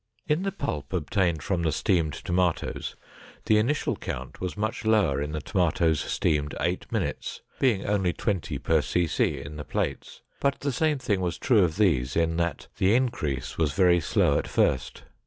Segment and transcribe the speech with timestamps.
[0.27, 2.95] In the pulp obtained from the steamed tomatoes,
[3.45, 8.57] the initial count was much lower in the tomatoes steamed eight minutes, being only 20
[8.57, 12.65] per cc in the plates, but the same thing was true of these in that
[12.77, 15.03] the increase was very slow at first.